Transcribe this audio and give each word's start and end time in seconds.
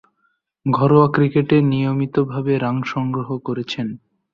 ঘরোয়া 0.65 1.07
ক্রিকেটে 1.11 1.57
নিয়মিতভাবে 1.71 2.53
রান 2.57 2.77
সংগ্রহ 2.83 3.29
করেছেন। 3.47 3.87